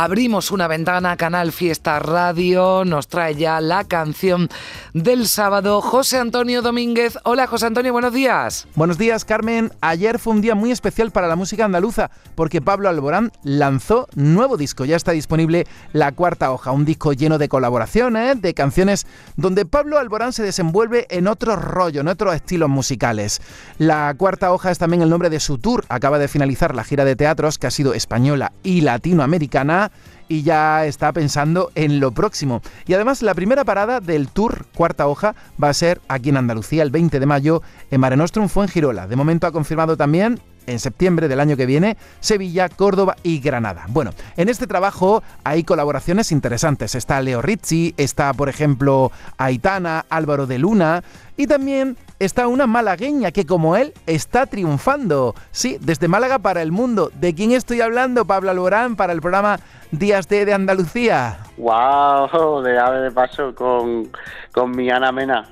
[0.00, 4.48] Abrimos una ventana, Canal Fiesta Radio nos trae ya la canción
[4.94, 5.80] del sábado.
[5.80, 7.18] José Antonio Domínguez.
[7.24, 8.68] Hola José Antonio, buenos días.
[8.76, 9.72] Buenos días Carmen.
[9.80, 14.56] Ayer fue un día muy especial para la música andaluza porque Pablo Alborán lanzó nuevo
[14.56, 14.84] disco.
[14.84, 19.98] Ya está disponible La Cuarta Hoja, un disco lleno de colaboraciones, de canciones donde Pablo
[19.98, 23.42] Alborán se desenvuelve en otro rollo, en otros estilos musicales.
[23.78, 25.84] La Cuarta Hoja es también el nombre de su tour.
[25.88, 29.87] Acaba de finalizar la gira de teatros que ha sido española y latinoamericana
[30.28, 32.62] y ya está pensando en lo próximo.
[32.86, 36.82] Y además la primera parada del Tour Cuarta Hoja va a ser aquí en Andalucía
[36.82, 39.06] el 20 de mayo en Mare Nostrum Girola.
[39.06, 43.86] De momento ha confirmado también en septiembre del año que viene, Sevilla, Córdoba y Granada.
[43.88, 46.94] Bueno, en este trabajo hay colaboraciones interesantes.
[46.94, 51.02] Está Leo Rizzi, está por ejemplo Aitana, Álvaro de Luna
[51.36, 55.34] y también está una malagueña que como él está triunfando.
[55.50, 57.10] Sí, desde Málaga para el mundo.
[57.14, 58.24] ¿De quién estoy hablando?
[58.24, 59.60] Pablo Alborán para el programa
[59.90, 61.38] Días de, de Andalucía.
[61.56, 62.62] ¡Wow!
[62.62, 64.10] De ave de paso con,
[64.52, 65.48] con mi Ana Mena.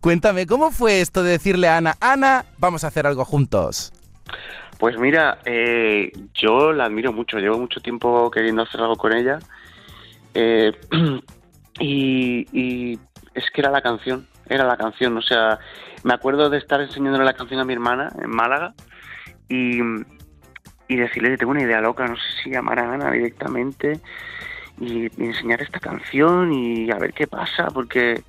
[0.00, 3.92] Cuéntame, ¿cómo fue esto de decirle a Ana, Ana, vamos a hacer algo juntos?
[4.78, 9.40] Pues mira, eh, yo la admiro mucho, llevo mucho tiempo queriendo hacer algo con ella.
[10.34, 10.72] Eh,
[11.80, 12.98] y,
[13.34, 15.16] es que era la canción, era la canción.
[15.16, 15.58] O sea,
[16.04, 18.74] me acuerdo de estar enseñándole la canción a mi hermana en Málaga
[19.48, 19.80] y,
[20.86, 24.00] y decirle, tengo una idea loca, no sé si llamar a Ana directamente
[24.80, 28.22] y, y enseñar esta canción y a ver qué pasa, porque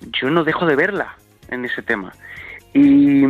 [0.00, 1.16] yo no dejo de verla
[1.48, 2.12] en ese tema.
[2.74, 3.24] Y,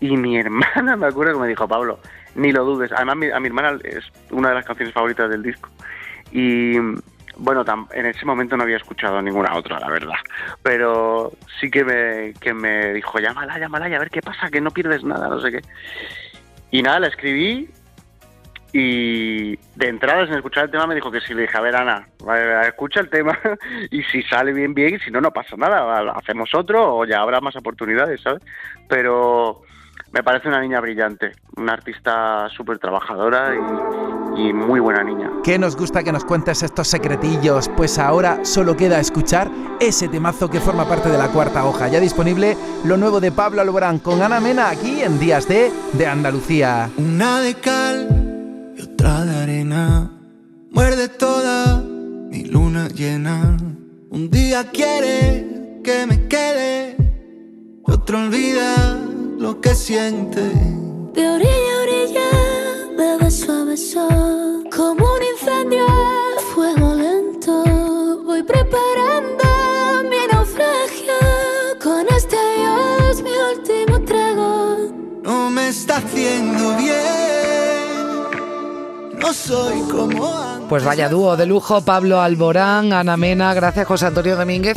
[0.00, 1.98] y mi hermana me acuerdo que me dijo, Pablo,
[2.34, 2.92] ni lo dudes.
[2.92, 5.68] Además, a mi hermana es una de las canciones favoritas del disco.
[6.32, 6.78] Y
[7.38, 10.16] bueno, en ese momento no había escuchado ninguna otra, la verdad.
[10.62, 14.60] Pero sí que me, que me dijo, llámala, llámala y a ver qué pasa, que
[14.60, 15.60] no pierdes nada, no sé qué.
[16.70, 17.68] Y nada, la escribí
[18.72, 21.34] y de entrada, sin escuchar el tema, me dijo que sí.
[21.34, 22.08] Le dije, a ver, Ana,
[22.66, 23.38] escucha el tema
[23.90, 26.12] y si sale bien, bien, y si no, no pasa nada.
[26.12, 28.42] Hacemos otro o ya habrá más oportunidades, ¿sabes?
[28.88, 29.62] Pero
[30.12, 33.54] me parece una niña brillante, una artista súper trabajadora
[34.36, 35.30] y, muy buena niña.
[35.42, 37.68] ¿Qué nos gusta que nos cuentes estos secretillos?
[37.76, 39.50] Pues ahora solo queda escuchar
[39.80, 41.88] ese temazo que forma parte de la cuarta hoja.
[41.88, 46.06] Ya disponible lo nuevo de Pablo Alborán con Ana Mena aquí en Días de, de
[46.06, 46.90] Andalucía.
[46.98, 50.10] Una de cal y otra de arena.
[50.70, 53.56] Muerde toda mi luna llena.
[54.10, 56.96] Un día quiere que me quede,
[57.84, 58.85] otro olvida
[59.46, 60.42] lo que siente.
[61.16, 62.28] De orilla a orilla,
[62.98, 64.08] de beso a beso,
[64.76, 67.54] como un incendio a fuego lento.
[68.24, 69.44] Voy preparando
[70.10, 71.18] mi naufragio,
[71.80, 74.52] con este Dios mi último trago.
[75.22, 77.06] No me está haciendo bien,
[79.20, 80.68] no soy como antes.
[80.68, 84.76] Pues vaya dúo de lujo, Pablo Alborán, Ana Mena, gracias José Antonio Domínguez.